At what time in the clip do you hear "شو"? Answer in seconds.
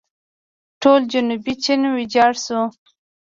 2.45-2.61